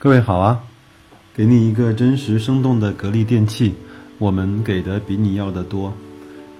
[0.00, 0.60] 各位好啊，
[1.34, 3.74] 给你一个真实生动的格力电器，
[4.18, 5.92] 我们给的比你要的多。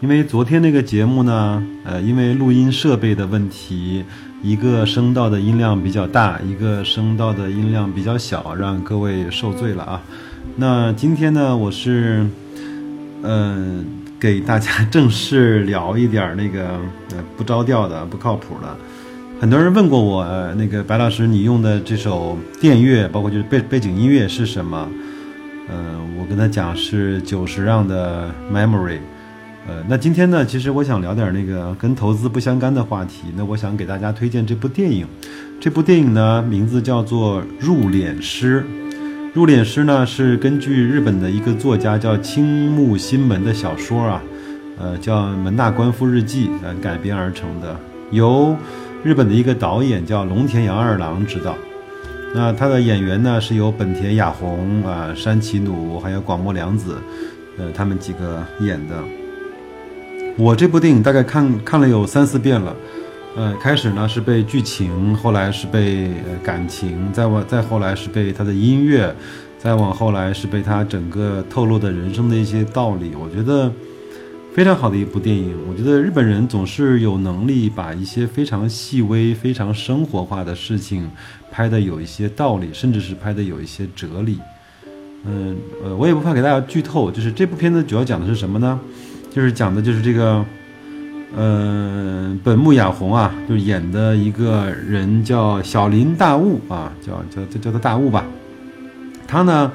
[0.01, 4.05] 因为昨天那个节目呢，呃，因为录音设备的问题，
[4.43, 10.03] 一个声道的音量比较大，一个声道的音量比较小，让各位受罪了啊。
[10.57, 12.27] 那今天呢，我是，
[13.23, 13.87] 嗯，
[14.19, 16.71] 给大家正式聊一点那个
[17.13, 18.77] 呃不着调的、不靠谱的。
[19.41, 24.89] 很多人问过我，呃，那个白老师，你用的这首电乐，包括就是背背景音乐是什么？
[25.71, 28.97] 嗯，我跟他讲是久石让的《Memory》。
[29.69, 33.27] 呃，那今天呢，其实我想聊点那个跟投资不相干的话题。
[33.37, 35.07] 那我想给大家推荐这部电影。
[35.61, 38.61] 这部电影呢，名字叫做《入殓师》。
[39.35, 44.21] 《入殓师》呢是根据日本的一个作家叫青木新门的小说啊，
[44.81, 47.77] 呃，叫《门大官夫日记》呃改编而成的，
[48.11, 48.57] 由。
[49.05, 51.55] 日本的一个导演叫龙田洋二郎执导，
[52.35, 56.97] 那他的演员呢是由本田雅弘啊、山崎努还有广末凉子，
[57.57, 58.97] 呃，他们几个演的。
[60.37, 62.77] 我这部电影大概看看了有三四遍了，
[63.37, 66.11] 呃，开始呢是被剧情，后来是被
[66.43, 69.15] 感情，再往再后来是被他的音乐，
[69.59, 73.13] 再往后来是被他整个透露的人生的一些道理。
[73.15, 73.73] 我觉得。
[74.59, 81.09] 非常好的一部电影，我觉得日本人总是有能力把一些非常细微、非常生活化的事情
[81.49, 84.41] 拍的有一些道理，甚至是拍的有一些哲理。
[85.25, 88.81] 嗯，呃，我也不怕给大家剧透，就是这部片子主要讲的是什么呢？
[89.31, 90.45] 就是讲的就是这个，
[91.37, 98.27] 嗯，本木雅弘啊，就是演的一个人叫小林大悟啊，叫叫叫叫他大悟吧。
[99.25, 99.71] 他呢，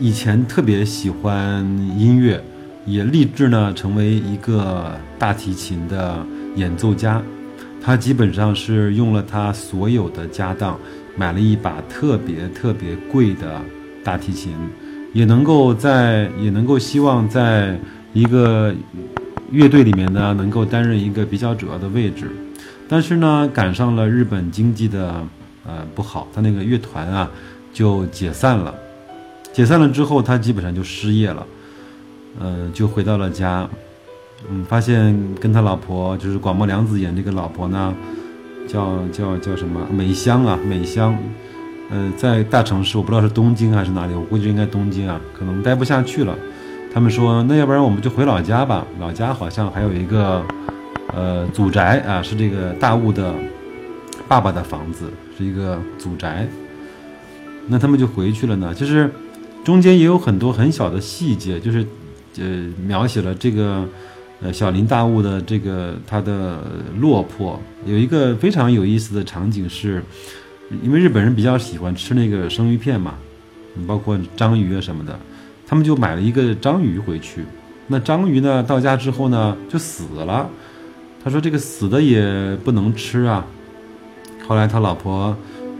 [0.00, 1.64] 以前特别喜欢
[1.96, 2.42] 音乐。
[2.88, 6.24] 也立志呢成为一个大提琴的
[6.56, 7.22] 演奏家，
[7.82, 10.78] 他基本上是用了他所有的家当，
[11.14, 13.60] 买了一把特别特别贵的
[14.02, 14.54] 大提琴，
[15.12, 17.78] 也能够在也能够希望在
[18.14, 18.74] 一个
[19.50, 22.30] 乐队里面呢能够担任一个比较主要的位置，
[22.88, 25.22] 但是呢赶上了日本经济的
[25.66, 27.30] 呃不好，他那个乐团啊
[27.70, 28.74] 就解散了，
[29.52, 31.46] 解散了之后他基本上就失业了。
[32.40, 33.68] 呃，就回到了家，
[34.48, 37.92] 嗯，发现跟他老婆就是广末凉子演这个老婆呢，
[38.68, 41.18] 叫叫叫什么美香啊，美香，
[41.90, 46.36] 呃，在大城市，我不知道是东京还是哪里，我估计应该东京啊，可能待不下去了。
[46.94, 50.44] 他们说，那要不然我们就回老家吧，老家好像还有一个
[51.14, 53.34] 呃祖宅啊，是这个大雾的
[54.28, 56.46] 爸爸的房子，是一个祖宅。
[57.66, 58.72] 那他们就回去了呢。
[58.72, 59.10] 其实
[59.64, 61.84] 中间也有很多很小的细节，就是。
[62.40, 63.86] 呃，描写了这个，
[64.40, 66.62] 呃，小林大悟的这个他的
[66.98, 67.60] 落魄。
[67.86, 70.02] 有一个非常有意思的场景是，
[70.82, 73.14] 因为日本人比较喜欢吃那个生鱼片嘛，
[73.86, 75.18] 包括章鱼啊什么的，
[75.66, 77.44] 他们就买了一个章鱼回去。
[77.86, 80.48] 那章鱼呢，到家之后呢，就死了。
[81.24, 83.44] 他说这个死的也不能吃啊。
[84.46, 85.36] 后来他老婆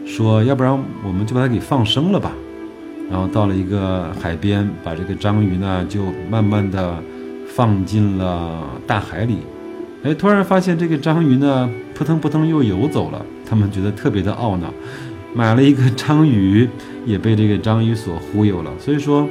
[0.07, 2.33] 说，要不然我们就把它给放生了吧。
[3.11, 7.03] 然后到了一个海边，把这个章鱼呢就慢慢的
[7.55, 9.39] 放进了大海里。
[10.05, 14.73] 哎，突然发现这个章鱼呢扑腾扑腾又游走了，他们觉得特别的懊恼，
[15.35, 16.69] 买了一个章鱼，
[17.07, 18.71] 也被这个章鱼所忽悠了。
[18.79, 19.27] 所以说，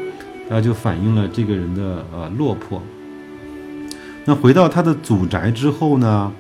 [0.50, 2.82] 他就反映了这个人的呃落魄。
[4.26, 6.34] 那回到他的祖宅之后呢，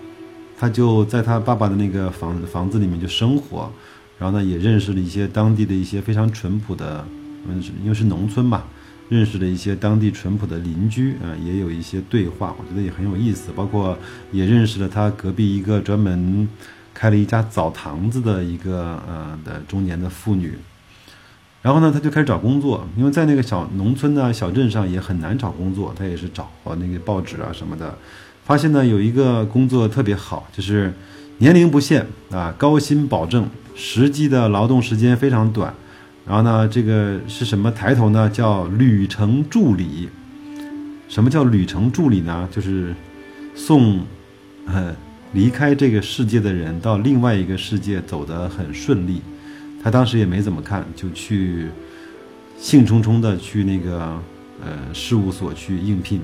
[0.58, 3.72] 他就在他爸爸的那个房房子里面就生活，
[4.18, 7.06] 然后呢也认识了一些当地的一些非常淳朴的。
[7.84, 8.64] 因为是农村嘛，
[9.10, 13.52] 认识了一些当地淳朴的邻居啊，也有一些对话，我觉得也很有意思。
[13.56, 13.98] 包括
[14.32, 16.48] 也认识了他隔壁一个专门
[16.94, 20.58] 开了一家澡堂子的一个呃的中年的妇女。
[21.62, 27.98] 然后呢，他就开始找工作，因为在那个小农村呢、小镇上也很难找工作，他也是找那个报纸啊什么的，
[28.46, 30.94] 发现呢有一个工作特别好，就是
[31.40, 35.74] 年龄不限啊，高薪保证，实际的劳动时间非常短。
[36.28, 38.30] 然后呢，这个是什么抬头呢？
[38.30, 40.10] 叫旅程助理。
[41.08, 42.48] 什么叫旅程助理呢？
[42.52, 42.94] 就是
[43.56, 44.02] 送，
[44.66, 44.94] 呃，
[45.32, 49.22] 离开这个世界的人到另外一个世界走得很顺利。
[49.82, 51.68] 他当时也没怎么看，就去
[52.58, 54.22] 兴冲冲的去那个
[54.62, 56.20] 呃事务所去应聘。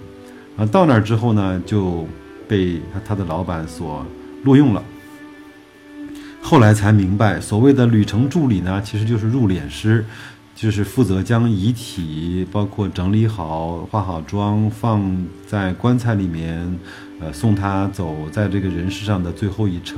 [0.57, 2.05] 啊，到那儿之后呢，就
[2.45, 4.05] 被他他的老板所
[4.43, 4.83] 录用了。
[6.45, 10.05] 后来才明白，所谓的旅程助理呢，其实就是入殓师，
[10.53, 16.77] 就是负责将遗体包括整理好、化好妆，放在棺材里面，
[17.19, 19.97] 呃，送他走在这个人世上的最后一程。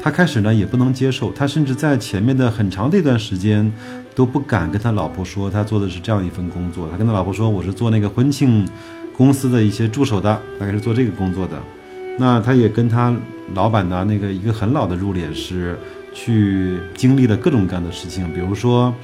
[0.00, 3.72] 他开始呢也不能接受，他甚至在前面的很长的一段时间
[4.14, 6.88] 都不敢跟他老婆说他做的是这样一份工作。
[6.90, 8.68] 他跟他老婆说：“我是做那个婚庆
[9.16, 11.58] 公司的一些助手的，大概是做这个工作的。”
[12.18, 13.14] 那他也跟他
[13.54, 15.78] 老板呢那个一个很老的入殓师
[16.12, 18.94] 去经历了各种各样的事情，比如说，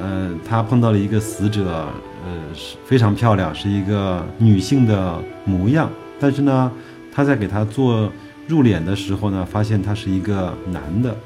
[0.00, 1.88] 呃，他碰到了一个死者，
[2.24, 6.70] 呃，是非常漂亮，是一个女性的模样，但是呢，
[7.12, 8.10] 他在给他做。
[8.48, 11.16] 入殓的时候呢，发现他是一个男的，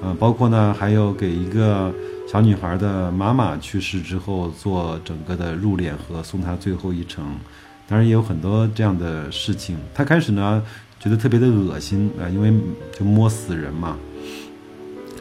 [0.00, 1.92] 呃，包括呢，还有给一个
[2.30, 7.36] 小女孩的妈妈去世之后做整个的入殓和送她最后一程，
[7.88, 9.76] 当然也有很多这样的事情。
[9.94, 10.62] 他开始呢
[11.00, 12.52] 觉得特别的恶心啊，因为
[12.96, 13.96] 就摸死人嘛。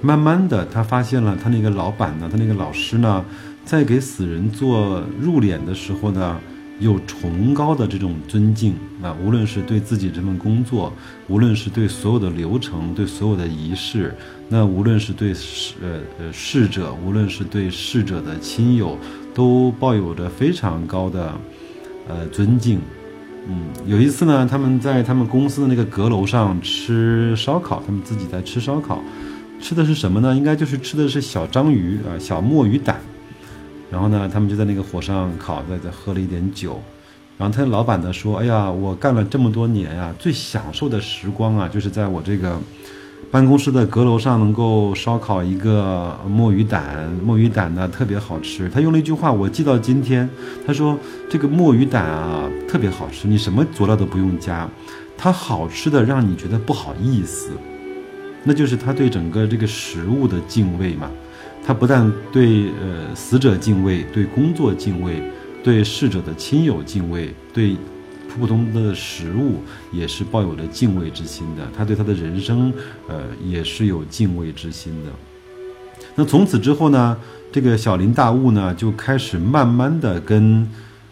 [0.02, 3.26] 慢慢的，他发现了他那个老板呢，他那个老师呢，
[3.66, 6.40] 在给死人做入殓的时候呢。
[6.80, 10.94] 有崇高的这种尊敬啊，无论是对自己这份工作，
[11.28, 14.14] 无论是对所有的流程，对所有的仪式，
[14.48, 18.96] 那无论是对逝呃呃逝者，无论是对逝者的亲友，
[19.34, 21.34] 都抱有着非常高的
[22.08, 22.80] 呃尊敬。
[23.50, 29.02] 嗯，有一次呢，他们在他们公司的那个阁楼上吃烧烤，他们自己在吃烧烤，
[29.62, 30.36] 吃的是什么呢？
[30.36, 33.00] 应该就是吃的是小章鱼啊，小墨鱼胆。
[33.90, 36.82] 然后呢，他们就在那个火上烤，在在喝了一点酒。
[37.38, 42.60] 然后他的老板呢说：“哎呀，我干了这么多年呀，最享受的时光啊，就是在我这个
[43.30, 47.10] 办公室的阁楼上能够烧烤一个墨鱼胆。
[47.24, 48.70] 墨鱼胆呢特别好吃。
[48.70, 50.30] 他用了一句话，我记到今天。
[50.66, 50.98] 他说：
[51.30, 54.70] 这个墨鱼胆啊特别好吃，你什么佐料都不用加，
[55.18, 57.52] 它好吃的让你觉得不好意思。
[58.44, 61.12] 那就是他对整个这个食物的敬畏嘛。”
[61.66, 65.22] 他不但对呃死者敬畏，对工作敬畏，
[65.62, 67.76] 对逝者的亲友敬畏，对
[68.30, 71.68] 普普通的食物也是抱有着敬畏之心的。
[71.76, 72.72] 他对他的人生，
[73.08, 75.12] 呃，也是有敬畏之心的。
[76.16, 77.18] 那从此之后呢，
[77.52, 80.68] 这个小林大悟呢，就开始慢慢的跟，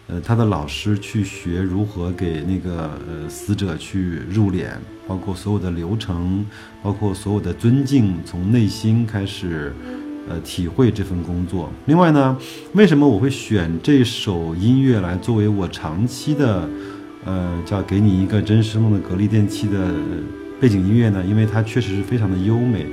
[0.06, 4.68] 呃，他的老师去学如何给那个呃死者去入殓，
[5.06, 6.44] 包括所有的流程，
[6.82, 9.74] 包括所有的尊敬，从内心开始。
[10.28, 11.70] 呃，体会这份工作。
[11.84, 12.36] 另外呢，
[12.72, 16.68] 为什么我会选这首音乐来作为我长期的，
[17.26, 19.92] 呃，叫给你一个真实梦的格力电器的
[20.60, 21.22] 背景音乐呢？
[21.28, 22.86] 因为它确实是非常的优美。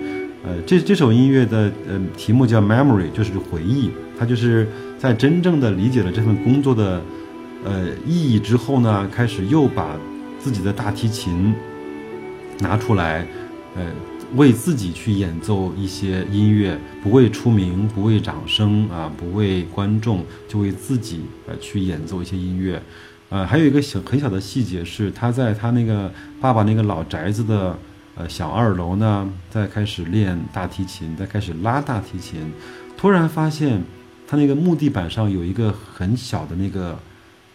[0.43, 3.91] 呃，这这首音乐的呃题目叫 Memory，就是回忆。
[4.19, 7.01] 它就是在真正的理解了这份工作的
[7.63, 9.95] 呃意义之后呢，开始又把
[10.39, 11.53] 自己的大提琴
[12.59, 13.25] 拿出来，
[13.75, 13.83] 呃。
[14.35, 22.81] 为自己去演奏一些音乐，不为出名，不为掌声啊，不为观众，就为自己呃去演奏一些音乐，
[23.33, 27.75] 呃，还有一个小很小的细节是，他在他那个爸爸那个老宅子的
[28.13, 32.53] 呃小二楼呢，在开始练大提琴，在开始拉大提琴，
[32.95, 33.81] 突然发现
[34.27, 36.99] 他那个木地板上有一个很小的那个，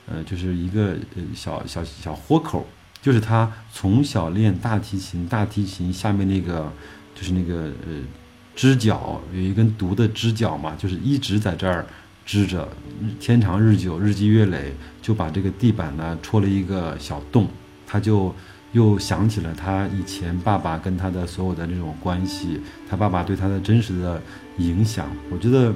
[0.08, 2.66] 呃，就是一个呃小小小豁口。
[3.00, 6.72] 就是他从小练大提琴，大提琴下面那个
[7.14, 8.02] 就是那个呃
[8.56, 11.86] 支脚有一根独的支脚嘛，就是一直在这儿
[12.28, 12.68] 支着，
[13.18, 17.48] 天长日久，日积月累，就把这个地板呢戳了一个小洞。
[17.86, 18.34] 他就
[18.72, 24.20] 又想起了他以前爸爸跟他的所有的那种关系，他爸爸对他的真实的
[24.58, 25.08] 影响。
[25.30, 25.74] 我觉得，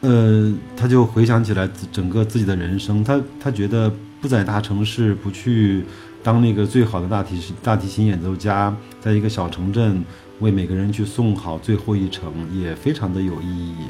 [0.00, 3.92] 呃，他就回想起来整个自己的人生，他他觉得。
[4.20, 5.84] 不在大城市，不去
[6.22, 10.02] 当那个最好的大提琴大提琴演奏家，在一个小城镇
[10.40, 13.84] 为每个人去送好最后一程，也非常的有意义。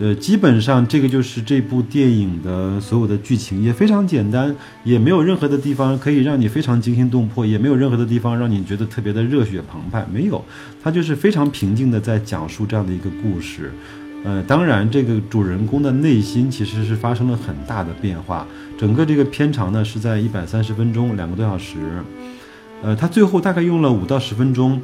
[0.00, 10.44] 呃，基本上这个就是这部电影的所有的剧情，也非常简单，也没有任何的地方可以让你非常惊心动魄，也没有任何的地方让你觉得特别的热血澎湃，没有，
[10.80, 13.72] 它就是非常平静的在讲述这样的一个故事。
[14.24, 18.46] 呃，当然，这个主人公的内心其实是发生了很大的变化。
[18.76, 21.76] 整个这个片长呢是在一百三十分钟，两个多小时。
[22.82, 24.80] 呃，他最后大概用了五到十分钟，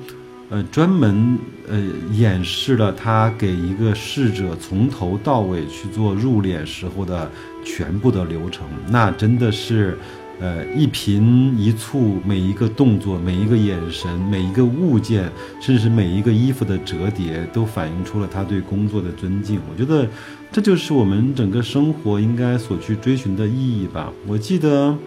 [0.51, 1.81] 呃，专门呃
[2.13, 7.31] 演示了他给一个逝者从头到尾去做入殓时候的
[7.65, 8.67] 全部的流程。
[8.89, 9.99] 那真的是。
[10.41, 19.61] 呃，一颦一蹙，每一个动作，每一个眼神，每一个物件，甚至每一个衣服的折叠，都反映出了他对工作的尊敬。
[19.71, 20.09] 我觉得，
[20.51, 24.13] 这就是我们整个生活应该所去追寻的意义吧。
[24.27, 24.99] 我记得，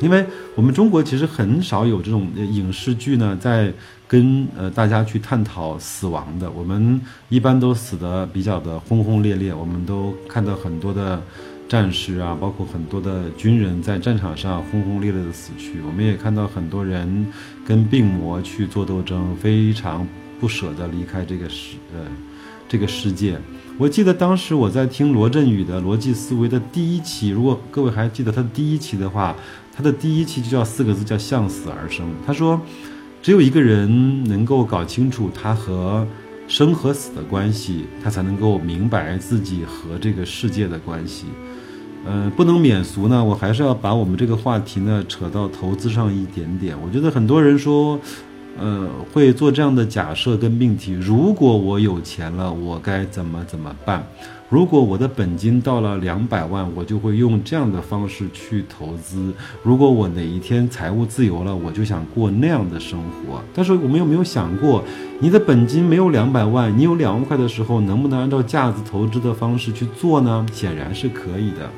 [0.00, 0.24] 因为
[0.54, 3.72] 我们中国其实很少有这种影视剧呢，在
[4.06, 6.50] 跟呃大家去探讨死亡的。
[6.50, 11.22] 我们一般都死的比较的轰轰烈烈，我们都看到很多的。
[11.68, 15.80] 战士啊，包括很多的军人在战场上轰轰烈烈的死去。
[15.84, 17.26] 我们也看到很多人
[17.66, 20.06] 跟病魔去做斗争，非常
[20.38, 22.06] 不舍得离开这个世呃
[22.68, 23.38] 这个世界。
[23.78, 29.36] 我记得当时我在听罗振宇的逻辑思维的第一期，如果各位还记得他的第一期的话，
[29.74, 32.06] 他的第一期就叫四个字，叫向死而生。
[32.26, 32.58] 他说，
[33.20, 36.06] 只有一个人能够搞清楚他和
[36.48, 41.26] 生和死的关系，他才能够明白自己和这个世界的关系。
[42.06, 46.74] 嗯，不能免俗呢，我还是要把我们这个话题呢扯到投资上一点点。
[46.82, 48.00] 我觉得很多人说。
[48.58, 54.06] 呃，会做这样的假设跟命题：如果我有钱了，我该怎么怎么办？
[54.48, 59.32] 如果我的本金到了两百万，我就会用这样的方式去投资。
[59.62, 63.42] 如果我哪一天财务自由了，我就想过那样的生活。
[63.52, 64.84] 但是我们有没有想过，
[65.18, 70.46] 你的本金没有两百万，你有两万块的时候，能不能按照价值投资的方式去做呢？
[70.52, 71.68] 显然是可以的。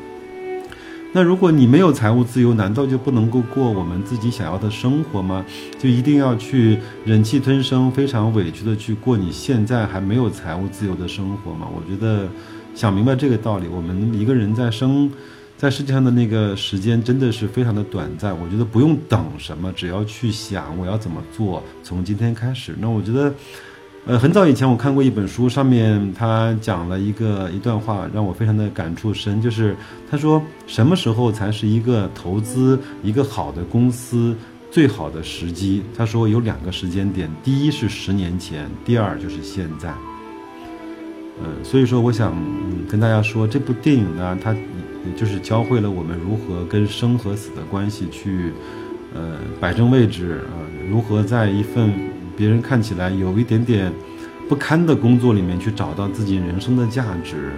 [1.13, 5.45] 那如果你没有财务自由，难道就不能够过我们自己想要的生活吗？
[5.79, 11.67] 就一定要去忍气吞声，非常委屈的去过你现在还没有财务自由的生活吗？
[11.75, 12.29] 我觉得，
[12.75, 15.11] 想明白这个道理，我们一个人在生，
[15.57, 18.39] 在世界上的那个时间真的是非常的短暂。
[18.39, 22.77] 我觉得不用等什么，只要去想我要怎么做，从今天开始。
[22.79, 23.33] 那我觉得。
[24.09, 29.39] 呃，很早以前我看过一本书，上面他讲了一个一段话，让我非常的感触深。
[29.39, 29.77] 就是
[30.11, 34.35] 他说，什么时候才是一个投资一个好的公司
[34.71, 35.83] 最好的时机？
[35.95, 39.93] 他说有两个时间点，第一是十年前，第二就是现在。
[41.43, 42.35] 嗯，所以说我想
[42.89, 44.57] 跟大家说，这部电影呢，它
[45.19, 48.55] 就是教会了我们如何跟生和死的关系去
[49.15, 51.93] 呃摆正位置啊，如何在一份。
[52.39, 53.93] 别人看起来有一点点
[54.49, 57.51] 不堪的工作里面去找到自己人生的价值。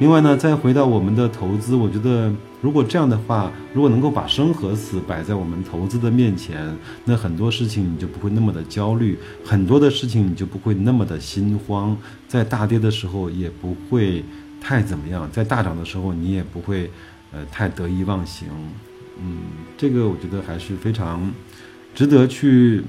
[0.00, 14.24] 另外呢，再回到我们的投资，我觉得如果这样的话，如果能够把生和死摆在我们投资的面前，那很多事情你就不会那么的焦虑，很多的事情你就不会那么的心慌，在大跌的时候也不会
[14.60, 16.90] 太怎么样，在大涨的时候你也不会
[17.30, 18.48] 呃太得意忘形。
[19.20, 19.36] 嗯，
[19.76, 21.30] 这个我觉得还是非常
[21.94, 22.82] 值得去。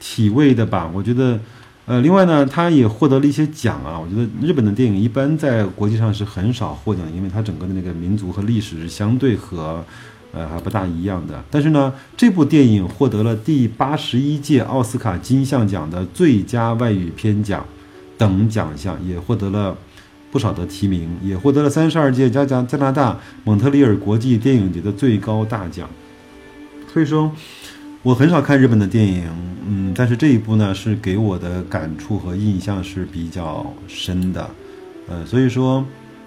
[0.00, 1.38] 体味的吧，我觉得，
[1.86, 3.98] 呃，另外呢，他也获得了一些奖啊。
[3.98, 9.84] 我觉得日本的电影一般在国际上是很少获奖，因为它整个的那个民族和历史是相对和，
[10.32, 11.42] 呃，还不大一样的。
[11.50, 17.64] 但是呢，这部电影获得了第八十一届奥斯卡金像奖的最佳外语片奖
[18.18, 19.76] 等奖项，也获得了
[20.30, 25.88] 不少的提名，也获得了三十二届加加加拿大蒙特利尔国际电影节的最高大奖。
[26.92, 27.32] 所以说。
[28.06, 29.24] 我很少看日本的电影，
[29.66, 34.48] 嗯，但是这一部呢是给我的感触和印象是比较深的，
[35.08, 35.84] 呃，所以说，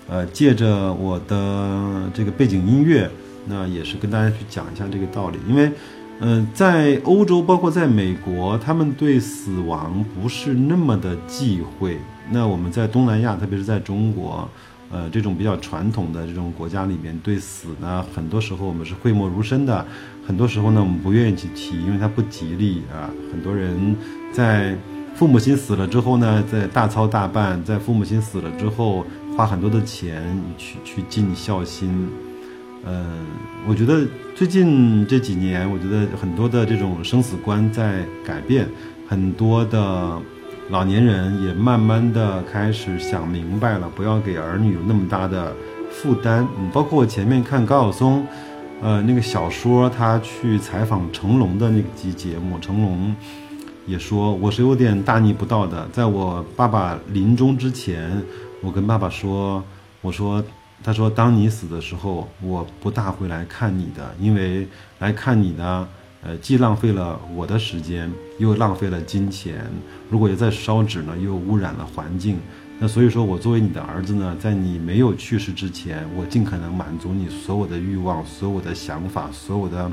[0.09, 3.09] 呃，借着我的这个背景音乐，
[3.45, 5.71] 那也是跟大家去讲一下这个道理，因为，
[6.19, 11.97] 嗯，在欧洲，包括在美国，他们对死亡不是那么的忌讳，
[12.29, 14.45] 那我们在东南亚，特别是在中国。
[14.91, 19.85] 呃，这种比较传统的这种国家里面，对死呢，很多时候我们是讳莫如深的，
[20.29, 23.09] 很多时候呢，我们不愿意去提，因为它不吉利啊。
[23.31, 23.95] 很多人
[24.31, 24.77] 在
[25.15, 29.03] 父母亲死了之后呢，在大操大办，在父母亲死了之后，
[29.35, 32.07] 花很多的钱去去尽孝心。
[32.85, 33.25] 嗯，
[33.67, 34.05] 我觉得
[34.35, 38.67] 最近这几年，我觉得很多的这种生死观在改变，
[39.07, 40.21] 很多的。
[40.69, 45.51] 老年人也慢慢的开始想明白了，不要给儿女有那么大的
[45.89, 46.47] 负担。
[46.59, 48.23] 嗯，包括我前面看高晓松，
[48.81, 53.13] 呃，那个小说，他去采访成龙的那集节目，成龙
[53.85, 55.85] 也说我是有点大逆不道的。
[55.91, 58.23] 在我爸爸临终之前，
[58.61, 59.61] 我跟爸爸说，
[60.01, 60.41] 我说，
[60.81, 64.67] 他说当你死的时候，我不大会来看你的，因为
[64.99, 65.87] 来看你呢。
[66.21, 69.65] 呃，既浪费了我的时间，又浪费了金钱。
[70.09, 72.37] 如果也在烧纸呢，又污染了环境。
[72.79, 79.91] 那所以说，我作为你的儿子呢，在你没有去世之前，我尽可能满足你所有的欲望、所有的想法、所有的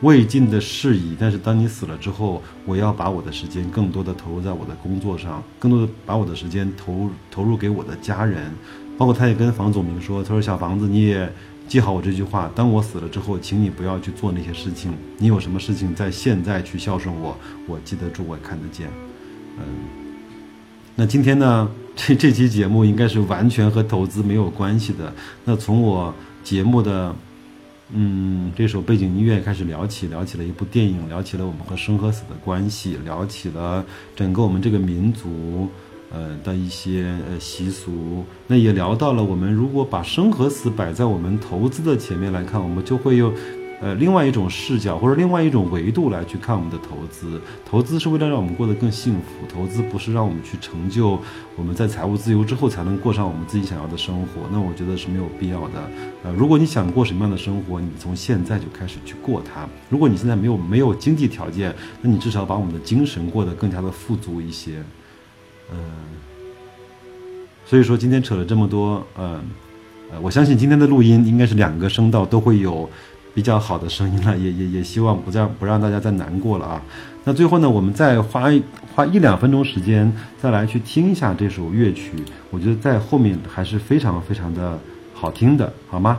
[0.00, 1.16] 未尽的事宜。
[1.18, 8.52] 但是当你死了之后，我要把我的时间更多的投入在我的工作上，更多的把我的时间投投入给我的家人。
[8.98, 11.32] 包括他也跟房祖名说：“他说小房子，你也。”
[11.68, 14.90] 记好我这句话，当我死了之后，请你不要去做那些事情。
[15.18, 18.88] 你有什么事情在现在去孝顺我，我记得住，我看得见。
[19.58, 20.07] 嗯，
[21.00, 25.12] 那今天呢，这这期节目应该是完全和投资没有关系的。
[25.44, 26.12] 那从我
[26.42, 27.14] 节目的
[27.92, 33.86] 嗯这首背景音乐开始聊起，聊起了一部电影，聊起了我们和生和死的关系，聊起了
[34.16, 35.68] 整个我们这个民族。
[36.10, 43.30] 呃的一些呃习俗，那也聊到了我们如果把生和死摆在我们投资的前面来看，我们就会有。
[43.80, 51.16] 呃，另外一种视角或者另外一种维度来去看我们的投资，投资是为了让我们过得更幸福，投资不是让我们去成就
[51.54, 55.90] 我们在财务自由之后才能过上我们自己想要的生活，那我觉得是没有必要的。
[56.24, 59.64] 呃，如果你想过什么样的生活，你从现在就开始去过它。
[59.88, 64.82] 如果你现在没有没有经济条件，那你至少把我们的精神过得更加的富足一些。
[65.70, 65.78] 嗯，
[67.64, 69.40] 所以说今天扯了这么多，嗯，
[70.10, 72.90] 呃，我相信今天的录音应该是两个声道都会有。
[73.34, 76.82] 比较好的声音了，也也也希望不再不让大家再难过了啊。
[77.24, 78.50] 那最后呢，我们再花
[78.94, 82.12] 花一两分钟时间，再来去听一下这首乐曲，
[82.50, 84.78] 我觉得在后面还是非常非常的
[85.14, 86.18] 好听的，好吗？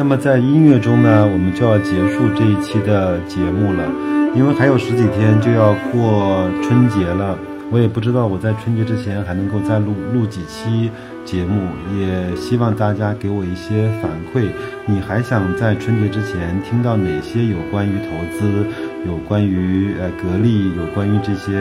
[0.00, 3.84] 那么在音乐中呢，我们就要结束这一期的节目了，
[4.34, 7.38] 因为还有十几天就要过春节了。
[7.70, 10.90] 我也不知道我在春节之前还能够再录录几期
[11.26, 14.46] 节目，也希望大家给我一些反馈。
[14.86, 18.64] 你还想在春节之前听到哪些有关于投资、
[19.06, 21.52] 有关于呃格力、有关于这些？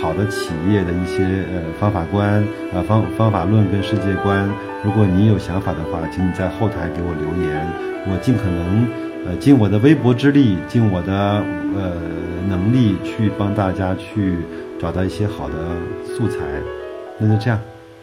[0.00, 4.48] 好的企业的一些呃方法观呃方方法论跟世界观，
[4.84, 7.66] 如果你有想法的话，请你在后台给我留言，
[8.06, 8.86] 我尽可能
[9.26, 11.12] 呃尽我的微薄之力，尽我的
[11.76, 11.92] 呃
[12.48, 14.36] 能力去帮大家去
[14.80, 15.54] 找到一些好的
[16.06, 16.38] 素材。
[17.18, 17.58] 那就这样，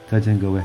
[0.07, 0.61] 再见各位。